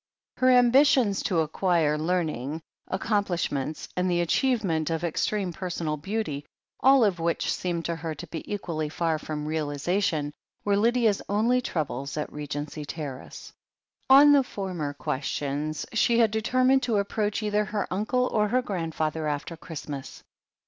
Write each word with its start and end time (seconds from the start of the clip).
Her 0.37 0.49
ambitions 0.49 1.21
to 1.25 1.41
acquire 1.41 1.95
learning, 1.95 2.63
accomplishments, 2.87 3.87
and 3.95 4.09
the 4.09 4.21
achievement 4.21 4.89
of 4.89 5.03
extreme 5.03 5.53
personal 5.53 5.95
beauty, 5.95 6.43
all 6.79 7.05
of 7.05 7.19
which 7.19 7.53
seemed 7.53 7.85
to 7.85 7.97
her 7.97 8.15
to 8.15 8.25
be 8.25 8.51
equally 8.51 8.89
far 8.89 9.19
from 9.19 9.47
realiza 9.47 10.01
tion, 10.01 10.33
were 10.65 10.75
Lydia's 10.75 11.21
only 11.29 11.61
troubles 11.61 12.17
at 12.17 12.33
Regency 12.33 12.83
Terrace. 12.83 13.53
On 14.09 14.31
the 14.31 14.41
former 14.41 14.93
questions 14.95 15.85
she 15.93 16.17
had 16.17 16.31
determined 16.31 16.81
to 16.81 16.97
ap 16.99 17.09
proach 17.09 17.43
either 17.43 17.65
her 17.65 17.87
uncle 17.93 18.25
or 18.33 18.47
her 18.47 18.63
grandfather 18.63 19.27
after 19.27 19.55
Christ 19.55 19.87
mas. 19.87 20.23